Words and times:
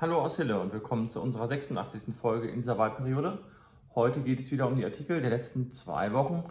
Hallo 0.00 0.20
aus 0.20 0.38
Hille 0.38 0.58
und 0.58 0.72
willkommen 0.72 1.08
zu 1.08 1.22
unserer 1.22 1.46
86. 1.46 2.12
Folge 2.16 2.48
in 2.48 2.56
dieser 2.56 2.76
Wahlperiode. 2.78 3.38
Heute 3.94 4.22
geht 4.22 4.40
es 4.40 4.50
wieder 4.50 4.66
um 4.66 4.74
die 4.74 4.84
Artikel 4.84 5.20
der 5.20 5.30
letzten 5.30 5.70
zwei 5.70 6.12
Wochen. 6.12 6.42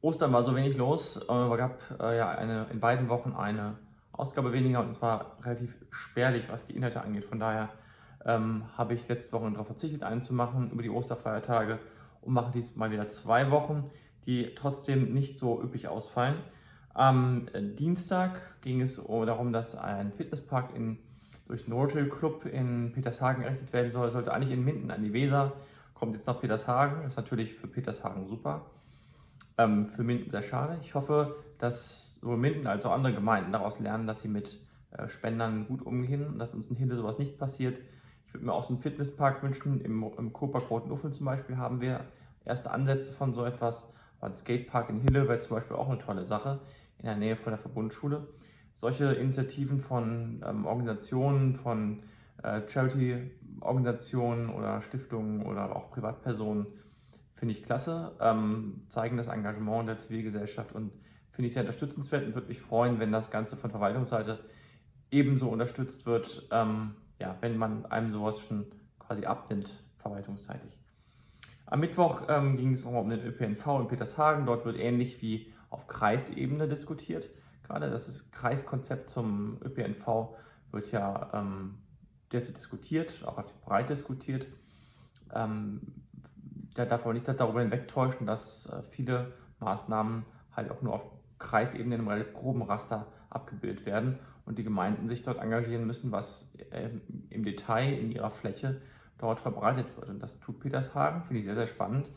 Ostern 0.00 0.32
war 0.32 0.42
so 0.42 0.56
wenig 0.56 0.74
los, 0.74 1.16
es 1.18 1.26
gab 1.26 1.82
äh, 2.00 2.16
ja 2.16 2.30
eine, 2.30 2.66
in 2.72 2.80
beiden 2.80 3.10
Wochen 3.10 3.34
eine 3.34 3.76
Ausgabe 4.10 4.54
weniger 4.54 4.80
und 4.80 4.94
zwar 4.94 5.36
relativ 5.42 5.76
spärlich, 5.90 6.50
was 6.50 6.64
die 6.64 6.74
Inhalte 6.74 7.02
angeht. 7.02 7.26
Von 7.26 7.38
daher 7.38 7.68
ähm, 8.24 8.64
habe 8.78 8.94
ich 8.94 9.06
letzte 9.06 9.36
Woche 9.36 9.50
darauf 9.50 9.66
verzichtet, 9.66 10.02
einen 10.02 10.22
zu 10.22 10.32
machen 10.32 10.70
über 10.70 10.82
die 10.82 10.90
Osterfeiertage 10.90 11.80
und 12.22 12.32
mache 12.32 12.52
diesmal 12.52 12.90
wieder 12.90 13.10
zwei 13.10 13.50
Wochen, 13.50 13.90
die 14.24 14.54
trotzdem 14.54 15.12
nicht 15.12 15.36
so 15.36 15.62
üppig 15.62 15.88
ausfallen. 15.88 16.36
Am 16.94 17.48
Dienstag 17.76 18.40
ging 18.62 18.80
es 18.80 18.96
darum, 18.96 19.52
dass 19.52 19.76
ein 19.76 20.14
Fitnesspark 20.14 20.74
in, 20.74 20.98
durch 21.48 21.64
den 21.64 21.72
Rotary 21.72 22.08
Club 22.08 22.44
in 22.44 22.92
Petershagen 22.92 23.42
errichtet 23.42 23.72
werden 23.72 23.90
soll. 23.90 24.10
Sollte 24.10 24.32
eigentlich 24.32 24.52
in 24.52 24.64
Minden 24.64 24.90
an 24.90 25.02
die 25.02 25.12
Weser, 25.12 25.54
kommt 25.94 26.14
jetzt 26.14 26.26
nach 26.26 26.40
Petershagen. 26.40 27.04
Ist 27.06 27.16
natürlich 27.16 27.54
für 27.54 27.66
Petershagen 27.66 28.26
super. 28.26 28.66
Ähm, 29.56 29.86
für 29.86 30.04
Minden 30.04 30.30
sehr 30.30 30.42
schade. 30.42 30.78
Ich 30.82 30.94
hoffe, 30.94 31.36
dass 31.58 32.20
sowohl 32.20 32.36
Minden 32.36 32.66
als 32.66 32.84
auch 32.84 32.92
andere 32.92 33.14
Gemeinden 33.14 33.50
daraus 33.50 33.80
lernen, 33.80 34.06
dass 34.06 34.20
sie 34.22 34.28
mit 34.28 34.60
äh, 34.90 35.08
Spendern 35.08 35.66
gut 35.66 35.82
umgehen 35.82 36.38
dass 36.38 36.54
uns 36.54 36.68
in 36.68 36.76
Hinde 36.76 36.96
sowas 36.96 37.18
nicht 37.18 37.38
passiert. 37.38 37.80
Ich 38.26 38.34
würde 38.34 38.46
mir 38.46 38.52
auch 38.52 38.64
so 38.64 38.74
einen 38.74 38.82
Fitnesspark 38.82 39.42
wünschen. 39.42 39.80
Im, 39.80 40.02
im 40.16 40.32
Kurpark 40.32 40.70
Roten 40.70 40.90
Uffeln 40.90 41.12
zum 41.12 41.26
Beispiel 41.26 41.56
haben 41.56 41.80
wir 41.80 42.04
erste 42.44 42.70
Ansätze 42.70 43.12
von 43.12 43.32
so 43.32 43.44
etwas. 43.44 43.88
Ein 44.20 44.34
Skatepark 44.34 44.90
in 44.90 45.00
Hille 45.00 45.28
wäre 45.28 45.38
zum 45.38 45.56
Beispiel 45.56 45.76
auch 45.76 45.88
eine 45.88 45.98
tolle 45.98 46.26
Sache 46.26 46.60
in 46.98 47.06
der 47.06 47.16
Nähe 47.16 47.36
von 47.36 47.52
der 47.52 47.58
Verbundschule. 47.58 48.26
Solche 48.78 49.06
Initiativen 49.06 49.80
von 49.80 50.40
ähm, 50.46 50.64
Organisationen, 50.64 51.56
von 51.56 52.04
äh, 52.44 52.60
Charity-Organisationen 52.64 54.50
oder 54.50 54.80
Stiftungen 54.82 55.44
oder 55.44 55.74
auch 55.74 55.90
Privatpersonen 55.90 56.68
finde 57.34 57.54
ich 57.54 57.64
klasse, 57.64 58.12
ähm, 58.20 58.84
zeigen 58.88 59.16
das 59.16 59.26
Engagement 59.26 59.88
der 59.88 59.98
Zivilgesellschaft 59.98 60.76
und 60.76 60.92
finde 61.32 61.48
ich 61.48 61.54
sehr 61.54 61.64
unterstützenswert 61.64 62.24
und 62.24 62.36
würde 62.36 62.46
mich 62.46 62.60
freuen, 62.60 63.00
wenn 63.00 63.10
das 63.10 63.32
Ganze 63.32 63.56
von 63.56 63.72
Verwaltungsseite 63.72 64.38
ebenso 65.10 65.48
unterstützt 65.48 66.06
wird, 66.06 66.46
ähm, 66.52 66.94
ja, 67.18 67.36
wenn 67.40 67.58
man 67.58 67.84
einem 67.86 68.12
sowas 68.12 68.38
schon 68.38 68.64
quasi 69.00 69.26
abnimmt, 69.26 69.82
verwaltungsseitig. 69.96 70.78
Am 71.66 71.80
Mittwoch 71.80 72.26
ähm, 72.28 72.56
ging 72.56 72.74
es 72.74 72.84
um 72.84 73.10
den 73.10 73.26
ÖPNV 73.26 73.80
in 73.80 73.88
Petershagen. 73.88 74.46
Dort 74.46 74.64
wird 74.64 74.78
ähnlich 74.78 75.20
wie 75.20 75.52
auf 75.68 75.88
Kreisebene 75.88 76.68
diskutiert. 76.68 77.28
Gerade 77.68 77.90
das 77.90 78.30
Kreiskonzept 78.30 79.10
zum 79.10 79.58
ÖPNV 79.62 80.30
wird 80.72 80.90
ja 80.90 81.30
ähm, 81.34 81.74
derzeit 82.32 82.56
diskutiert, 82.56 83.22
auch 83.26 83.42
breit 83.64 83.90
diskutiert. 83.90 84.46
Ähm, 85.34 85.80
da 86.74 86.86
darf 86.86 87.04
man 87.04 87.14
nicht 87.14 87.28
darüber 87.28 87.60
hinwegtäuschen, 87.60 88.26
dass 88.26 88.66
äh, 88.66 88.82
viele 88.82 89.32
Maßnahmen 89.60 90.24
halt 90.54 90.70
auch 90.70 90.80
nur 90.82 90.94
auf 90.94 91.06
Kreisebene 91.38 91.94
in 91.94 92.00
einem 92.00 92.08
relativ 92.08 92.34
groben 92.34 92.62
Raster 92.62 93.06
abgebildet 93.30 93.84
werden 93.84 94.18
und 94.46 94.58
die 94.58 94.64
Gemeinden 94.64 95.08
sich 95.08 95.22
dort 95.22 95.38
engagieren 95.38 95.86
müssen, 95.86 96.10
was 96.10 96.50
äh, 96.70 96.88
im 97.30 97.44
Detail 97.44 97.92
in 97.92 98.10
ihrer 98.10 98.30
Fläche 98.30 98.80
dort 99.18 99.40
verbreitet 99.40 99.94
wird. 99.96 100.08
Und 100.08 100.22
das 100.22 100.40
tut 100.40 100.60
Petershagen, 100.60 101.22
finde 101.22 101.40
ich 101.40 101.44
sehr, 101.44 101.54
sehr 101.54 101.66
spannend. 101.66 102.10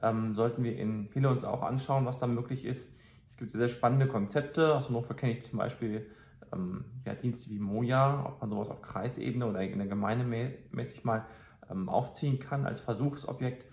Ähm, 0.00 0.34
sollten 0.34 0.62
wir 0.62 0.76
in 0.76 1.08
Hille 1.12 1.28
uns 1.28 1.44
auch 1.44 1.62
anschauen, 1.62 2.06
was 2.06 2.18
da 2.18 2.26
möglich 2.26 2.64
ist. 2.64 2.90
Es 3.32 3.38
gibt 3.38 3.50
sehr, 3.50 3.60
sehr 3.60 3.68
spannende 3.70 4.06
Konzepte. 4.06 4.74
Aus 4.74 4.90
Hannover 4.90 5.14
kenne 5.14 5.32
ich 5.32 5.42
zum 5.42 5.58
Beispiel 5.58 6.06
ähm, 6.52 6.84
ja, 7.06 7.14
Dienste 7.14 7.48
wie 7.48 7.58
Moja, 7.58 8.26
ob 8.26 8.42
man 8.42 8.50
sowas 8.50 8.68
auf 8.68 8.82
Kreisebene 8.82 9.46
oder 9.46 9.62
in 9.62 9.78
der 9.78 9.88
Gemeinde 9.88 10.26
mäßig 10.70 11.02
mal 11.04 11.24
ähm, 11.70 11.88
aufziehen 11.88 12.38
kann 12.38 12.66
als 12.66 12.80
Versuchsobjekt, 12.80 13.64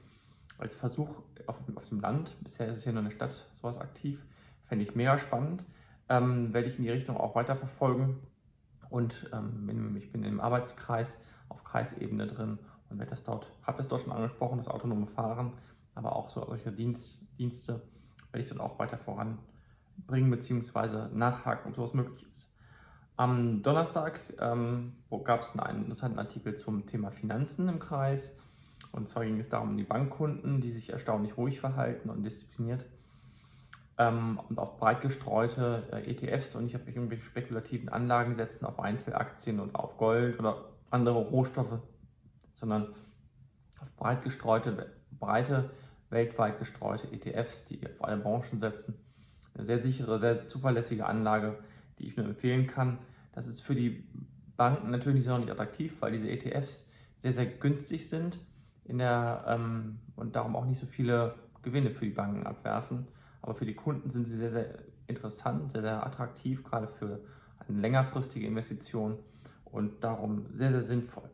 als 0.59 0.75
Versuch 0.75 1.23
auf, 1.45 1.59
auf, 1.75 1.89
dem 1.89 1.99
Land. 1.99 2.37
Bisher 2.39 2.67
ist 2.67 2.77
es 2.77 2.85
ja 2.85 2.93
nur 2.93 3.01
eine 3.01 3.11
Stadt 3.11 3.33
sowas 3.55 3.77
aktiv. 3.79 4.23
Fände 4.63 4.83
ich 4.83 4.95
mega 4.95 5.17
spannend. 5.17 5.65
Ähm, 6.07 6.53
werde 6.53 6.69
ich 6.69 6.77
in 6.77 6.83
die 6.83 6.91
Richtung 6.91 7.17
auch 7.17 7.35
weiterverfolgen. 7.35 8.15
Und 8.89 9.29
ähm, 9.33 9.93
ich 9.97 10.09
bin 10.09 10.23
im 10.23 10.39
Arbeitskreis 10.39 11.17
auf 11.49 11.65
Kreisebene 11.65 12.27
drin 12.27 12.59
und 12.89 12.97
werde 12.97 13.09
das 13.09 13.23
dort, 13.23 13.51
habe 13.63 13.81
es 13.81 13.89
dort 13.89 14.03
schon 14.03 14.13
angesprochen, 14.13 14.57
das 14.57 14.69
autonome 14.69 15.05
Fahren, 15.05 15.51
aber 15.95 16.15
auch 16.15 16.29
so 16.29 16.45
solche 16.45 16.71
Dienst, 16.71 17.19
Dienste 17.37 17.81
werde 18.31 18.43
ich 18.43 18.49
dort 18.49 18.61
auch 18.61 18.79
weiter 18.79 18.97
voranbringen 18.97 20.29
bzw. 20.29 21.09
nachhaken, 21.13 21.69
ob 21.69 21.75
sowas 21.75 21.93
möglich 21.93 22.25
ist. 22.29 22.53
Am 23.17 23.61
Donnerstag 23.63 24.19
ähm, 24.39 24.93
gab 25.25 25.41
es 25.41 25.57
einen 25.59 25.83
interessanten 25.83 26.19
Artikel 26.19 26.55
zum 26.55 26.85
Thema 26.85 27.11
Finanzen 27.11 27.67
im 27.67 27.79
Kreis. 27.79 28.33
Und 28.91 29.09
zwar 29.09 29.25
ging 29.25 29.37
es 29.39 29.49
darum, 29.49 29.75
die 29.77 29.83
Bankkunden, 29.83 30.61
die 30.61 30.71
sich 30.71 30.89
erstaunlich 30.89 31.37
ruhig 31.37 31.59
verhalten 31.59 32.09
und 32.09 32.23
diszipliniert 32.23 32.85
ähm, 33.99 34.39
und 34.49 34.57
auf 34.57 34.77
breit 34.77 35.01
gestreute 35.01 35.83
äh, 35.91 36.09
ETFs 36.09 36.55
und 36.55 36.63
nicht 36.63 36.75
auf 36.75 36.87
irgendwelche 36.87 37.25
spekulativen 37.25 37.89
Anlagen 37.89 38.33
setzen, 38.33 38.65
auf 38.65 38.79
Einzelaktien 38.79 39.59
oder 39.59 39.77
auf 39.77 39.97
Gold 39.97 40.39
oder 40.39 40.69
andere 40.89 41.19
Rohstoffe, 41.19 41.79
sondern 42.53 42.93
auf 43.81 43.93
breit 43.97 44.23
gestreute, 44.23 44.93
breite, 45.11 45.69
weltweit 46.09 46.59
gestreute 46.59 47.11
ETFs, 47.11 47.65
die 47.65 47.79
auf 47.85 48.03
alle 48.03 48.17
Branchen 48.17 48.59
setzen. 48.59 48.95
Eine 49.53 49.65
sehr 49.65 49.77
sichere, 49.77 50.19
sehr 50.19 50.47
zuverlässige 50.47 51.05
Anlage, 51.05 51.59
die 51.97 52.07
ich 52.07 52.17
nur 52.17 52.25
empfehlen 52.25 52.67
kann. 52.67 52.99
Das 53.33 53.47
ist 53.47 53.61
für 53.61 53.75
die 53.75 54.07
Banken 54.57 54.91
natürlich 54.91 55.25
nicht 55.27 55.51
attraktiv, 55.51 56.01
weil 56.01 56.11
diese 56.11 56.29
ETFs 56.29 56.91
sehr, 57.19 57.33
sehr 57.33 57.45
günstig 57.45 58.09
sind 58.09 58.39
in 58.85 58.97
der, 58.97 59.45
ähm, 59.47 59.99
und 60.15 60.35
darum 60.35 60.55
auch 60.55 60.65
nicht 60.65 60.79
so 60.79 60.85
viele 60.85 61.35
Gewinne 61.61 61.91
für 61.91 62.05
die 62.05 62.11
Banken 62.11 62.45
abwerfen. 62.45 63.07
Aber 63.41 63.55
für 63.55 63.65
die 63.65 63.75
Kunden 63.75 64.09
sind 64.09 64.27
sie 64.27 64.37
sehr, 64.37 64.49
sehr 64.49 64.79
interessant, 65.07 65.71
sehr, 65.71 65.81
sehr 65.81 66.05
attraktiv, 66.05 66.63
gerade 66.63 66.87
für 66.87 67.21
eine 67.59 67.79
längerfristige 67.79 68.47
Investition 68.47 69.19
und 69.65 70.03
darum 70.03 70.45
sehr, 70.53 70.71
sehr 70.71 70.81
sinnvoll. 70.81 71.29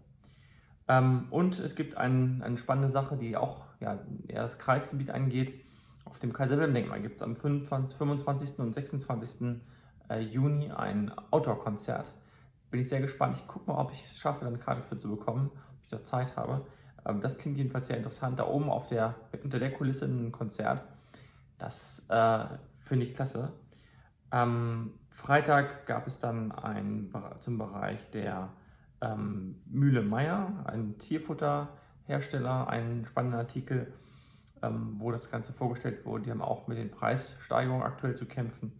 Ähm, 0.87 1.27
und 1.31 1.59
es 1.59 1.75
gibt 1.75 1.97
ein, 1.97 2.41
eine 2.43 2.57
spannende 2.57 2.89
Sache, 2.89 3.17
die 3.17 3.35
auch 3.37 3.65
ja, 3.79 3.99
eher 4.27 4.43
das 4.43 4.59
Kreisgebiet 4.59 5.11
angeht. 5.11 5.65
Auf 6.05 6.19
dem 6.19 6.33
Kaiser-Wilhelm-Denkmal 6.33 7.01
gibt 7.01 7.17
es 7.17 7.21
am 7.23 7.35
25, 7.35 7.97
25. 7.97 8.59
und 8.59 8.73
26. 8.73 9.61
Äh, 10.09 10.19
Juni 10.19 10.71
ein 10.71 11.11
Outdoor-Konzert. 11.31 12.13
Bin 12.69 12.81
ich 12.81 12.89
sehr 12.89 13.01
gespannt. 13.01 13.37
Ich 13.37 13.47
gucke 13.47 13.71
mal, 13.71 13.79
ob 13.79 13.91
ich 13.91 14.03
es 14.03 14.19
schaffe, 14.19 14.45
eine 14.45 14.57
Karte 14.57 14.81
für 14.81 14.97
zu 14.97 15.09
bekommen, 15.09 15.49
ob 15.53 15.83
ich 15.83 15.89
da 15.89 16.03
Zeit 16.03 16.35
habe. 16.35 16.65
Ähm, 17.05 17.21
das 17.21 17.37
klingt 17.37 17.57
jedenfalls 17.57 17.87
sehr 17.87 17.97
interessant. 17.97 18.37
Da 18.39 18.47
oben 18.47 18.69
auf 18.69 18.87
der, 18.87 19.15
unter 19.43 19.57
der 19.57 19.71
Kulisse 19.71 20.05
ein 20.05 20.31
Konzert. 20.31 20.83
Das 21.57 22.05
äh, 22.09 22.45
finde 22.83 23.05
ich 23.05 23.15
klasse. 23.15 23.51
Am 24.29 24.93
Freitag 25.09 25.85
gab 25.87 26.05
es 26.07 26.19
dann 26.19 26.51
ein, 26.51 27.11
zum 27.39 27.57
Bereich 27.57 28.11
der 28.11 28.49
ähm, 29.01 29.61
Mühle 29.65 30.01
Meier, 30.01 30.63
ein 30.65 30.97
Tierfutterhersteller, 30.97 32.67
einen 32.67 33.05
spannenden 33.05 33.39
Artikel, 33.39 33.93
ähm, 34.61 34.99
wo 34.99 35.11
das 35.11 35.29
Ganze 35.31 35.53
vorgestellt 35.53 36.05
wurde. 36.05 36.23
Die 36.23 36.31
haben 36.31 36.41
auch 36.41 36.67
mit 36.67 36.77
den 36.77 36.91
Preissteigerungen 36.91 37.83
aktuell 37.83 38.15
zu 38.15 38.25
kämpfen. 38.25 38.71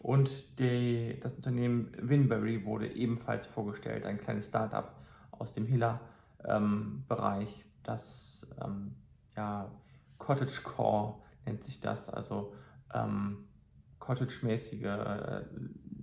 Und 0.00 0.58
die, 0.58 1.18
das 1.20 1.32
Unternehmen 1.32 1.92
Winberry 2.00 2.64
wurde 2.64 2.88
ebenfalls 2.88 3.46
vorgestellt, 3.46 4.04
ein 4.06 4.18
kleines 4.18 4.46
Startup 4.46 4.92
aus 5.30 5.52
dem 5.52 5.66
Hiller-Bereich, 5.66 7.48
ähm, 7.48 7.64
das 7.82 8.54
ähm, 8.62 8.94
ja, 9.36 9.70
Cottagecore 10.18 11.14
nennt 11.46 11.64
sich 11.64 11.80
das, 11.80 12.10
also 12.10 12.52
ähm, 12.92 13.48
Cottage-mäßige 13.98 14.84
äh, 14.84 15.44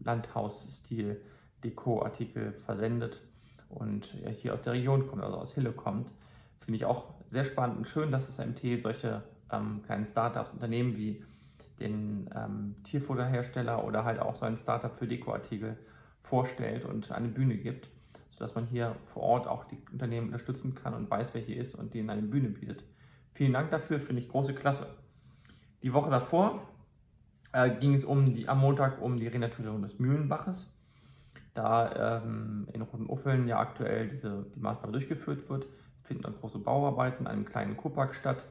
Landhausstil 0.04 1.22
Deko-Artikel 1.64 2.54
versendet 2.54 3.22
und 3.70 4.06
hier 4.32 4.54
aus 4.54 4.62
der 4.62 4.74
Region 4.74 5.08
kommt, 5.08 5.24
also 5.24 5.38
aus 5.38 5.54
Hille 5.54 5.72
kommt. 5.72 6.12
Finde 6.60 6.78
ich 6.78 6.86
auch 6.86 7.14
sehr 7.28 7.44
spannend 7.44 7.78
und 7.78 7.88
schön, 7.88 8.12
dass 8.12 8.26
das 8.28 8.46
MT 8.46 8.80
solche 8.80 9.24
ähm, 9.52 9.82
kleinen 9.84 10.06
Startups, 10.06 10.52
Unternehmen 10.52 10.96
wie 10.96 11.24
den 11.80 12.30
ähm, 12.36 12.76
Tierfutterhersteller 12.84 13.84
oder 13.84 14.06
halt 14.06 14.20
auch 14.20 14.36
so 14.36 14.46
ein 14.46 14.58
Startup 14.58 14.96
für 14.96 15.08
Dekoartikel 15.08 15.78
vorstellt 16.22 16.86
und 16.86 17.12
eine 17.12 17.28
Bühne 17.28 17.58
gibt, 17.58 17.90
sodass 18.32 18.56
man 18.56 18.66
hier 18.66 18.96
vor 19.04 19.24
Ort 19.24 19.48
auch 19.48 19.66
die 19.66 19.78
Unternehmen 19.92 20.28
unterstützen 20.28 20.76
kann 20.76 20.94
und 20.94 21.10
weiß, 21.10 21.34
wer 21.34 21.42
hier 21.42 21.58
ist 21.58 21.76
und 21.76 21.94
denen 21.94 22.10
eine 22.10 22.24
Bühne 22.24 22.50
bietet. 22.50 22.84
Vielen 23.32 23.54
Dank 23.54 23.72
dafür, 23.72 24.00
finde 24.00 24.22
ich 24.22 24.30
große 24.30 24.54
Klasse. 24.54 24.88
Die 25.84 25.94
Woche 25.94 26.10
davor 26.10 26.68
äh, 27.52 27.70
ging 27.70 27.94
es 27.94 28.06
um 28.06 28.34
die, 28.34 28.48
am 28.48 28.60
Montag 28.60 29.02
um 29.02 29.18
die 29.18 29.28
Renaturierung 29.28 29.82
des 29.82 30.00
Mühlenbaches. 30.00 30.75
Da 31.56 32.22
ähm, 32.22 32.68
in 32.74 32.82
Rotenuffeln 32.82 33.48
ja 33.48 33.60
aktuell 33.60 34.08
diese, 34.08 34.46
die 34.54 34.60
Maßnahme 34.60 34.92
durchgeführt 34.92 35.50
wird, 35.50 35.68
finden 36.04 36.24
dann 36.24 36.36
große 36.36 36.60
Bauarbeiten 36.60 37.26
an 37.26 37.34
einem 37.34 37.46
kleinen 37.46 37.78
Kurpark 37.78 38.14
statt. 38.14 38.48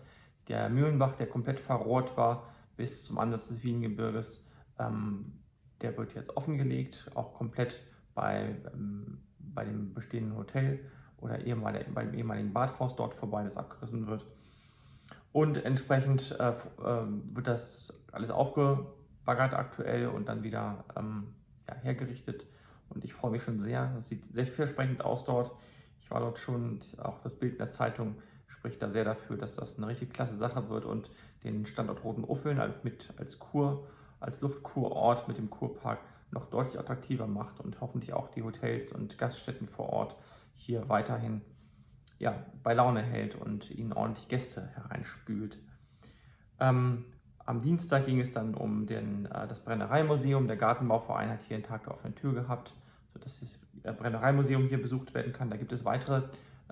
Der 0.49 0.69
Mühlenbach, 0.71 1.15
der 1.15 1.29
komplett 1.29 1.61
verrohrt 1.61 2.17
war 2.17 2.49
bis 2.77 3.05
zum 3.05 3.19
Ansatz 3.19 3.49
des 3.49 3.63
Wiengebirges, 3.63 4.45
ähm, 4.79 5.39
der 5.83 5.97
wird 5.97 6.15
jetzt 6.15 6.37
offengelegt, 6.37 7.11
auch 7.15 7.35
komplett 7.35 7.83
bei, 8.15 8.57
ähm, 8.73 9.21
bei 9.39 9.65
dem 9.65 9.93
bestehenden 9.93 10.37
Hotel 10.37 10.81
oder 11.19 11.45
ehemalige, 11.45 11.91
beim 11.91 12.15
ehemaligen 12.15 12.53
Badhaus 12.53 12.97
dort 12.97 13.15
vorbei, 13.15 13.45
das 13.45 13.57
abgerissen 13.57 14.07
wird. 14.07 14.27
Und 15.33 15.63
entsprechend 15.63 16.37
äh, 16.39 16.51
äh, 16.51 16.55
wird 17.35 17.49
das 17.49 18.07
alles 18.13 18.31
aufgebaggert 18.31 19.53
aktuell 19.53 20.09
und 20.09 20.29
dann 20.29 20.43
wieder 20.43 20.85
ähm, 20.97 21.35
ja, 21.69 21.75
hergerichtet. 21.75 22.47
Und 22.89 23.05
ich 23.05 23.13
freue 23.13 23.31
mich 23.31 23.43
schon 23.43 23.61
sehr. 23.61 23.93
Das 23.95 24.09
sieht 24.09 24.25
sehr 24.33 24.47
vielversprechend 24.47 25.05
aus 25.05 25.25
dort. 25.25 25.53
Ich 26.01 26.11
war 26.11 26.21
dort 26.21 26.39
schon 26.39 26.65
und 26.65 26.99
auch 27.01 27.21
das 27.21 27.39
Bild 27.39 27.53
in 27.53 27.59
der 27.59 27.71
Zeitung 27.71 28.17
spricht 28.47 28.83
da 28.83 28.91
sehr 28.91 29.05
dafür, 29.05 29.37
dass 29.37 29.55
das 29.55 29.77
eine 29.77 29.89
richtig 29.89 30.13
klasse 30.13 30.37
Sache 30.37 30.69
wird 30.69 30.85
und 30.85 31.11
den 31.43 31.67
Standort 31.67 32.05
Roten 32.05 32.25
Uffeln 32.25 32.61
mit 32.83 33.13
als 33.17 33.39
Kur, 33.39 33.89
als 34.21 34.41
Luftkurort 34.41 35.29
mit 35.29 35.39
dem 35.39 35.51
Kurpark 35.51 36.01
noch 36.31 36.47
deutlich 36.47 36.79
attraktiver 36.79 37.27
macht 37.27 37.61
und 37.61 37.81
hoffentlich 37.81 38.13
auch 38.13 38.29
die 38.29 38.43
Hotels 38.43 38.93
und 38.93 39.19
Gaststätten 39.19 39.67
vor 39.67 39.91
Ort 39.91 40.17
hier 40.55 40.89
weiterhin 40.89 41.43
ja, 42.19 42.47
bei 42.63 42.75
Laune 42.75 43.03
hält 43.03 43.35
und 43.35 43.71
ihnen 43.71 43.93
ordentlich 43.93 44.29
Gäste 44.29 44.69
hereinspült. 44.75 45.59
Ähm, 46.61 47.07
am 47.47 47.61
Dienstag 47.61 48.07
ging 48.07 48.21
es 48.21 48.33
dann 48.33 48.55
um 48.55 48.87
den, 48.87 49.27
äh, 49.27 49.47
das 49.47 49.61
Brennereimuseum. 49.61 50.47
Der 50.47 50.57
Gartenbauverein 50.57 51.31
hat 51.31 51.41
hier 51.43 51.57
einen 51.57 51.65
Tag 51.65 51.85
der 51.85 51.93
offenen 51.93 52.15
Tür 52.15 52.33
gehabt, 52.33 52.75
sodass 53.13 53.41
das 53.41 53.59
äh, 53.83 53.93
Brennereimuseum 53.93 54.69
hier 54.69 54.81
besucht 54.81 55.15
werden 55.15 55.33
kann. 55.33 55.51
Da 55.51 55.57
gibt 55.57 55.73
es 55.73 55.85
weitere, 55.85 56.23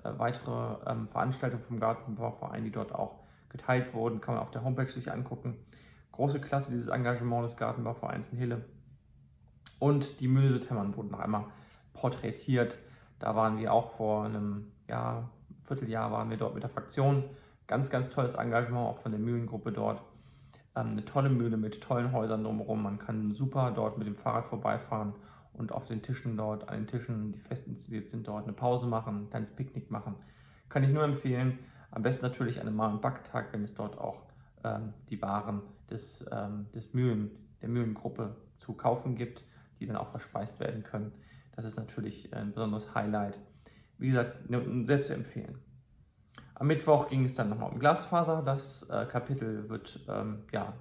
äh, 0.03 0.11
weitere 0.17 0.77
ähm, 0.89 1.07
Veranstaltungen 1.07 1.63
vom 1.63 1.79
Gartenbauverein, 1.79 2.63
die 2.63 2.71
dort 2.71 2.93
auch 2.93 3.19
geteilt 3.49 3.93
wurden. 3.93 4.19
Kann 4.19 4.35
man 4.35 4.43
auf 4.43 4.51
der 4.51 4.63
Homepage 4.63 4.87
sich 4.87 5.11
angucken. 5.11 5.57
Große 6.11 6.41
Klasse 6.41 6.71
dieses 6.71 6.87
Engagement 6.87 7.45
des 7.45 7.57
Gartenbauvereins 7.57 8.29
in 8.29 8.37
Hille. 8.37 8.65
Und 9.79 10.19
die 10.19 10.27
Mühle 10.27 10.49
Südhemmern 10.49 10.95
wurden 10.95 11.11
noch 11.11 11.19
einmal 11.19 11.45
porträtiert. 11.93 12.79
Da 13.19 13.35
waren 13.35 13.57
wir 13.57 13.73
auch 13.73 13.91
vor 13.91 14.25
einem 14.25 14.71
ja, 14.87 15.29
Vierteljahr 15.63 16.11
waren 16.11 16.29
wir 16.29 16.37
dort 16.37 16.53
mit 16.53 16.63
der 16.63 16.69
Fraktion. 16.69 17.23
Ganz, 17.67 17.89
ganz 17.89 18.09
tolles 18.09 18.35
Engagement 18.35 18.87
auch 18.87 18.97
von 18.97 19.11
der 19.11 19.19
Mühlengruppe 19.19 19.71
dort. 19.71 20.01
Ähm, 20.75 20.91
eine 20.91 21.05
tolle 21.05 21.29
Mühle 21.29 21.57
mit 21.57 21.81
tollen 21.81 22.11
Häusern 22.11 22.43
drumherum. 22.43 22.83
Man 22.83 22.99
kann 22.99 23.33
super 23.33 23.71
dort 23.71 23.97
mit 23.97 24.07
dem 24.07 24.15
Fahrrad 24.15 24.45
vorbeifahren 24.45 25.13
und 25.53 25.71
auf 25.71 25.85
den 25.85 26.01
Tischen 26.01 26.35
dort, 26.35 26.69
an 26.69 26.79
den 26.79 26.87
Tischen, 26.87 27.31
die 27.31 27.39
fest 27.39 27.67
installiert 27.67 28.09
sind, 28.09 28.27
dort 28.27 28.43
eine 28.43 28.53
Pause 28.53 28.87
machen, 28.87 29.23
ein 29.23 29.29
kleines 29.29 29.51
Picknick 29.51 29.91
machen. 29.91 30.15
Kann 30.69 30.83
ich 30.83 30.89
nur 30.89 31.03
empfehlen. 31.03 31.59
Am 31.91 32.01
besten 32.01 32.23
natürlich 32.23 32.59
an 32.59 32.67
einem 32.67 32.75
Mal- 32.75 32.91
und 32.91 33.01
Backtag, 33.01 33.53
wenn 33.53 33.63
es 33.63 33.75
dort 33.75 33.99
auch 33.99 34.23
ähm, 34.63 34.93
die 35.09 35.21
Waren 35.21 35.61
des, 35.89 36.25
ähm, 36.31 36.67
des 36.73 36.93
Mühlen, 36.93 37.29
der 37.61 37.69
Mühlengruppe 37.69 38.35
zu 38.55 38.73
kaufen 38.73 39.15
gibt, 39.15 39.43
die 39.79 39.85
dann 39.85 39.95
auch 39.95 40.09
verspeist 40.09 40.59
werden 40.59 40.83
können. 40.83 41.11
Das 41.55 41.65
ist 41.65 41.77
natürlich 41.77 42.33
ein 42.33 42.51
besonderes 42.51 42.95
Highlight. 42.95 43.39
Wie 43.99 44.07
gesagt, 44.07 44.37
sehr 44.85 45.01
zu 45.01 45.13
empfehlen. 45.13 45.59
Am 46.63 46.67
Mittwoch 46.67 47.09
ging 47.09 47.25
es 47.25 47.33
dann 47.33 47.49
nochmal 47.49 47.73
um 47.73 47.77
Glasfaser. 47.77 48.41
Das 48.41 48.89
äh, 48.89 49.05
Kapitel 49.05 49.67
wird, 49.67 49.99
ähm, 50.07 50.45
ja, 50.53 50.71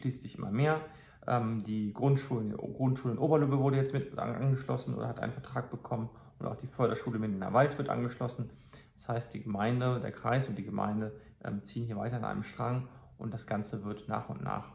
schließt 0.00 0.22
sich 0.22 0.38
immer 0.38 0.50
mehr. 0.50 0.80
Ähm, 1.26 1.62
die 1.62 1.92
Grundschulen, 1.92 2.56
Grundschule 2.56 3.12
in 3.12 3.18
Oberlübbe 3.18 3.58
wurde 3.58 3.76
jetzt 3.76 3.92
mit 3.92 4.18
angeschlossen 4.18 4.94
oder 4.94 5.06
hat 5.06 5.20
einen 5.20 5.32
Vertrag 5.32 5.68
bekommen 5.68 6.08
und 6.38 6.46
auch 6.46 6.56
die 6.56 6.66
Förderschule 6.66 7.18
Mindener 7.18 7.52
Wald 7.52 7.76
wird 7.76 7.90
angeschlossen. 7.90 8.48
Das 8.94 9.10
heißt, 9.10 9.34
die 9.34 9.42
Gemeinde, 9.42 10.00
der 10.00 10.10
Kreis 10.10 10.48
und 10.48 10.56
die 10.56 10.64
Gemeinde 10.64 11.12
ähm, 11.44 11.62
ziehen 11.64 11.84
hier 11.84 11.96
weiter 11.96 12.16
an 12.16 12.24
einem 12.24 12.42
Strang 12.42 12.88
und 13.18 13.34
das 13.34 13.46
Ganze 13.46 13.84
wird 13.84 14.08
nach 14.08 14.30
und 14.30 14.42
nach 14.42 14.72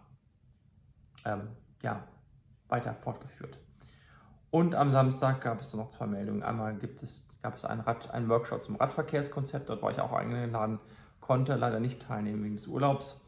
ähm, 1.26 1.48
ja, 1.82 2.04
weiter 2.68 2.94
fortgeführt. 2.94 3.58
Und 4.52 4.74
am 4.76 4.92
Samstag 4.92 5.42
gab 5.42 5.62
es 5.62 5.70
dann 5.70 5.80
noch 5.80 5.90
zwei 5.90 6.08
Meldungen. 6.08 6.44
Einmal 6.44 6.76
gibt 6.76 7.04
es, 7.04 7.28
gab 7.42 7.56
es 7.56 7.66
einen, 7.66 7.82
Rad, 7.82 8.10
einen 8.12 8.30
Workshop 8.30 8.64
zum 8.64 8.76
Radverkehrskonzept. 8.76 9.70
Dort 9.70 9.82
war 9.82 9.92
ich 9.92 10.00
auch 10.00 10.12
eingeladen, 10.12 10.80
konnte 11.20 11.56
leider 11.56 11.80
nicht 11.80 12.02
teilnehmen 12.02 12.44
wegen 12.44 12.56
des 12.56 12.68
Urlaubs. 12.68 13.22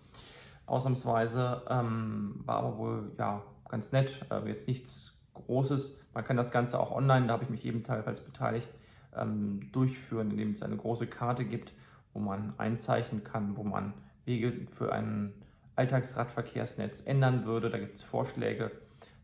Ausnahmsweise 0.66 1.64
ähm, 1.70 2.42
war 2.46 2.58
aber 2.58 2.78
wohl 2.78 3.12
ja, 3.18 3.44
ganz 3.70 3.92
nett, 3.92 4.26
äh, 4.32 4.48
jetzt 4.48 4.68
nichts 4.68 5.20
Großes. 5.34 6.00
Man 6.14 6.24
kann 6.24 6.38
das 6.38 6.52
Ganze 6.52 6.80
auch 6.80 6.92
online, 6.92 7.28
da 7.28 7.34
habe 7.34 7.44
ich 7.44 7.50
mich 7.50 7.66
ebenfalls 7.66 8.22
beteiligt, 8.22 8.70
ähm, 9.16 9.70
durchführen, 9.72 10.32
indem 10.32 10.52
es 10.52 10.62
eine 10.62 10.76
große 10.76 11.08
Karte 11.08 11.46
gibt, 11.46 11.74
wo 12.14 12.20
man 12.20 12.54
einzeichnen 12.58 13.24
kann, 13.24 13.58
wo 13.58 13.64
man 13.64 13.94
Wege 14.26 14.66
für 14.68 14.92
ein 14.92 15.34
Alltagsradverkehrsnetz 15.76 17.02
ändern 17.06 17.46
würde. 17.46 17.70
Da 17.70 17.80
gibt 17.80 17.96
es 17.96 18.04
Vorschläge. 18.04 18.72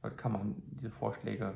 Dort 0.01 0.17
kann 0.17 0.31
man 0.31 0.55
diese 0.71 0.89
Vorschläge 0.89 1.53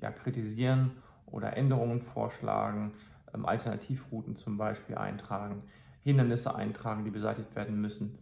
ja, 0.00 0.10
kritisieren 0.10 0.92
oder 1.26 1.56
Änderungen 1.56 2.00
vorschlagen, 2.00 2.92
ähm, 3.34 3.46
Alternativrouten 3.46 4.36
zum 4.36 4.56
Beispiel 4.56 4.96
eintragen, 4.96 5.62
Hindernisse 6.00 6.54
eintragen, 6.54 7.04
die 7.04 7.10
beseitigt 7.10 7.54
werden 7.56 7.80
müssen, 7.80 8.18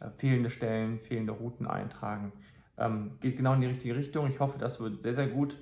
äh, 0.00 0.10
fehlende 0.10 0.50
Stellen, 0.50 0.98
fehlende 0.98 1.32
Routen 1.32 1.66
eintragen. 1.66 2.32
Ähm, 2.78 3.12
geht 3.20 3.36
genau 3.36 3.54
in 3.54 3.60
die 3.60 3.68
richtige 3.68 3.96
Richtung. 3.96 4.28
Ich 4.28 4.40
hoffe, 4.40 4.58
das 4.58 4.80
wird 4.80 4.98
sehr, 4.98 5.14
sehr 5.14 5.28
gut. 5.28 5.56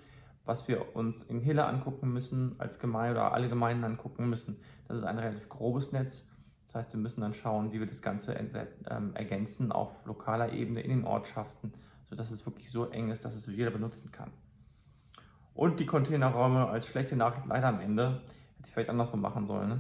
Was 0.44 0.68
wir 0.68 0.94
uns 0.94 1.22
in 1.22 1.40
Hille 1.40 1.64
angucken 1.64 2.12
müssen, 2.12 2.56
als 2.58 2.78
Gemeinde 2.78 3.12
oder 3.12 3.32
alle 3.32 3.48
Gemeinden 3.48 3.84
angucken 3.84 4.28
müssen, 4.28 4.58
das 4.88 4.98
ist 4.98 5.04
ein 5.04 5.18
relativ 5.18 5.48
grobes 5.48 5.92
Netz. 5.92 6.30
Das 6.66 6.74
heißt, 6.74 6.92
wir 6.92 7.00
müssen 7.00 7.22
dann 7.22 7.34
schauen, 7.34 7.72
wie 7.72 7.80
wir 7.80 7.86
das 7.86 8.02
Ganze 8.02 8.34
ähm, 8.34 9.14
ergänzen 9.14 9.72
auf 9.72 10.04
lokaler 10.06 10.52
Ebene 10.52 10.80
in 10.80 10.90
den 10.90 11.04
Ortschaften, 11.04 11.72
sodass 12.10 12.30
es 12.30 12.44
wirklich 12.44 12.70
so 12.70 12.86
eng 12.90 13.10
ist, 13.10 13.24
dass 13.24 13.34
es 13.34 13.46
jeder 13.46 13.70
benutzen 13.70 14.10
kann. 14.10 14.32
Und 15.54 15.78
die 15.80 15.86
Containerräume 15.86 16.68
als 16.68 16.88
schlechte 16.88 17.16
Nachricht 17.16 17.46
leider 17.46 17.68
am 17.68 17.80
Ende, 17.80 18.22
hätte 18.56 18.66
ich 18.66 18.72
vielleicht 18.72 18.90
andersrum 18.90 19.20
machen 19.20 19.46
sollen, 19.46 19.68
ne? 19.68 19.78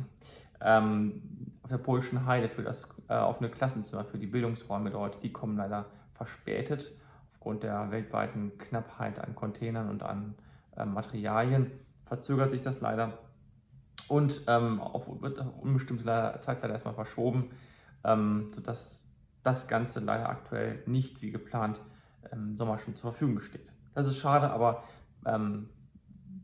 ähm, 0.60 1.22
auf 1.62 1.70
der 1.70 1.78
polnischen 1.78 2.26
Heide 2.26 2.48
für 2.48 2.62
das 2.62 2.88
äh, 3.08 3.14
offene 3.14 3.50
Klassenzimmer, 3.50 4.04
für 4.04 4.18
die 4.18 4.26
Bildungsräume 4.26 4.90
dort, 4.90 5.22
die 5.22 5.32
kommen 5.32 5.56
leider 5.56 5.86
verspätet 6.12 6.92
aufgrund 7.32 7.62
der 7.64 7.90
weltweiten 7.90 8.56
Knappheit 8.58 9.18
an 9.18 9.34
Containern 9.34 9.90
und 9.90 10.02
an 10.02 10.34
äh, 10.76 10.84
Materialien. 10.84 11.70
Verzögert 12.06 12.50
sich 12.50 12.60
das 12.60 12.80
leider 12.80 13.18
und 14.08 14.42
ähm, 14.46 14.80
auf, 14.80 15.08
wird 15.20 15.40
auf 15.40 15.58
unbestimmte 15.60 16.04
Zeit 16.04 16.62
leider 16.62 16.74
erstmal 16.74 16.94
verschoben, 16.94 17.50
ähm, 18.04 18.50
sodass 18.54 19.06
das 19.42 19.66
Ganze 19.68 20.00
leider 20.00 20.28
aktuell 20.28 20.82
nicht 20.86 21.22
wie 21.22 21.30
geplant 21.30 21.80
im 22.32 22.56
Sommer 22.56 22.78
schon 22.78 22.94
zur 22.94 23.10
Verfügung 23.10 23.40
steht. 23.40 23.70
Das 23.94 24.06
ist 24.06 24.18
schade, 24.18 24.50
aber 24.50 24.82
ähm, 25.26 25.68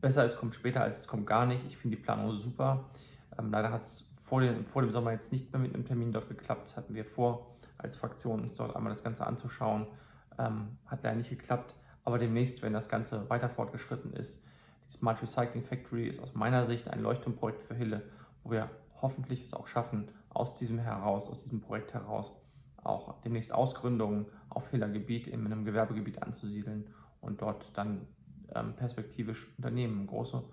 besser 0.01 0.25
es 0.25 0.35
kommt 0.35 0.55
später 0.55 0.81
als 0.81 0.99
es 0.99 1.07
kommt 1.07 1.27
gar 1.27 1.45
nicht. 1.45 1.65
Ich 1.67 1.77
finde 1.77 1.97
die 1.97 2.03
Planung 2.03 2.31
super. 2.31 2.85
Ähm, 3.37 3.51
leider 3.51 3.71
hat 3.71 3.83
es 3.83 4.13
vor, 4.21 4.41
vor, 4.71 4.81
dem 4.81 4.91
Sommer 4.91 5.11
jetzt 5.11 5.31
nicht 5.31 5.51
mehr 5.51 5.61
mit 5.61 5.73
einem 5.73 5.85
Termin 5.85 6.11
dort 6.11 6.27
geklappt. 6.29 6.63
Das 6.65 6.77
hatten 6.77 6.93
wir 6.93 7.05
vor, 7.05 7.55
als 7.77 7.95
Fraktion 7.95 8.41
uns 8.41 8.55
dort 8.55 8.75
einmal 8.75 8.93
das 8.93 9.03
Ganze 9.03 9.25
anzuschauen. 9.25 9.87
Ähm, 10.37 10.77
hat 10.85 11.03
leider 11.03 11.17
nicht 11.17 11.29
geklappt. 11.29 11.75
Aber 12.03 12.17
demnächst, 12.17 12.61
wenn 12.61 12.73
das 12.73 12.89
Ganze 12.89 13.29
weiter 13.29 13.49
fortgeschritten 13.49 14.13
ist, 14.13 14.41
die 14.87 14.91
Smart 14.91 15.21
Recycling 15.21 15.63
Factory 15.63 16.07
ist 16.07 16.21
aus 16.21 16.33
meiner 16.33 16.65
Sicht 16.65 16.87
ein 16.87 17.01
Leuchtturmprojekt 17.01 17.61
für 17.61 17.75
Hille, 17.75 18.03
wo 18.43 18.51
wir 18.51 18.69
hoffentlich 19.01 19.43
es 19.43 19.53
auch 19.53 19.67
schaffen, 19.67 20.09
aus 20.29 20.55
diesem 20.55 20.79
heraus, 20.79 21.29
aus 21.29 21.43
diesem 21.43 21.61
Projekt 21.61 21.93
heraus 21.93 22.33
auch 22.83 23.21
demnächst 23.21 23.53
Ausgründungen 23.53 24.25
auf 24.49 24.69
Hiller 24.69 24.89
Gebiet 24.89 25.27
in 25.27 25.45
einem 25.45 25.65
Gewerbegebiet 25.65 26.23
anzusiedeln 26.23 26.87
und 27.19 27.41
dort 27.41 27.77
dann 27.77 28.07
ähm, 28.55 28.75
perspektivisch 28.75 29.47
Unternehmen, 29.57 30.07
große 30.07 30.43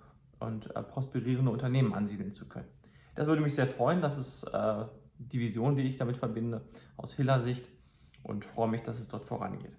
und 0.41 0.75
äh, 0.75 0.83
prosperierende 0.83 1.51
Unternehmen 1.51 1.95
ansiedeln 1.95 2.33
zu 2.33 2.49
können. 2.49 2.69
Das 3.15 3.27
würde 3.27 3.43
mich 3.43 3.55
sehr 3.55 3.67
freuen. 3.67 4.01
Das 4.01 4.17
ist 4.17 4.45
äh, 4.45 4.85
die 5.19 5.41
Vision, 5.41 5.75
die 5.77 5.83
ich 5.83 5.97
damit 5.97 6.17
verbinde, 6.17 6.63
aus 6.97 7.15
Hiller 7.15 7.43
Sicht 7.43 7.69
und 8.23 8.45
freue 8.45 8.69
mich, 8.69 8.83
dass 8.83 9.01
es 9.01 9.09
dort 9.09 9.25
vorangeht. 9.25 9.77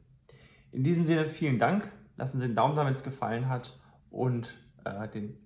In 0.72 0.84
diesem 0.84 1.06
Sinne 1.06 1.28
vielen 1.28 1.60
Dank. 1.60 1.92
Lassen 2.18 2.40
Sie 2.40 2.48
den 2.48 2.56
Daumen 2.56 2.76
da, 2.76 2.86
wenn 2.86 2.92
es 2.92 3.04
gefallen 3.04 3.48
hat 3.48 3.80
und 4.10 4.58
äh, 4.84 5.08
den 5.08 5.38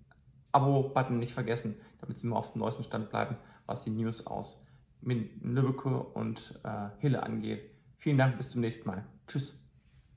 Abo-Button 0.52 1.20
nicht 1.20 1.34
vergessen, 1.34 1.76
damit 2.02 2.18
Sie 2.18 2.26
immer 2.26 2.38
auf 2.38 2.54
dem 2.54 2.60
neuesten 2.60 2.84
Stand 2.84 3.10
bleiben, 3.10 3.38
was 3.68 3.84
die 3.84 3.92
News 3.92 4.26
aus 4.26 4.66
Lübbecke 5.02 6.02
und 6.02 6.60
äh, 6.64 6.90
Hille 7.00 7.22
angeht. 7.22 7.64
Vielen 7.98 8.18
Dank, 8.18 8.38
bis 8.38 8.50
zum 8.50 8.62
nächsten 8.62 8.88
Mal. 8.88 9.06
Tschüss. 9.28 9.63